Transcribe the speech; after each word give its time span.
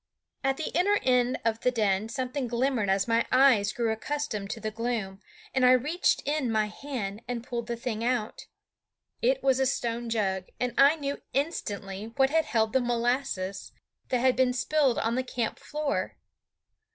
At 0.43 0.57
the 0.57 0.71
inner 0.75 0.97
end 1.03 1.37
of 1.45 1.59
the 1.59 1.69
den 1.69 2.09
something 2.09 2.47
glimmered 2.47 2.89
as 2.89 3.07
my 3.07 3.23
eyes 3.31 3.71
grew 3.71 3.91
accustomed 3.91 4.49
to 4.49 4.59
the 4.59 4.71
gloom, 4.71 5.19
and 5.53 5.63
I 5.63 5.73
reached 5.73 6.23
in 6.25 6.51
my 6.51 6.65
hand 6.69 7.21
and 7.27 7.43
pulled 7.43 7.67
the 7.67 7.75
thing 7.75 8.03
out. 8.03 8.47
It 9.21 9.43
was 9.43 9.59
a 9.59 9.67
stone 9.67 10.09
jug, 10.09 10.45
and 10.59 10.73
I 10.75 10.95
knew 10.95 11.21
instantly 11.33 12.13
what 12.15 12.31
had 12.31 12.45
held 12.45 12.73
the 12.73 12.81
molasses 12.81 13.73
that 14.09 14.21
had 14.21 14.35
been 14.35 14.53
spilled 14.53 14.97
on 14.97 15.13
the 15.13 15.21
camp 15.23 15.59
floor. 15.59 16.15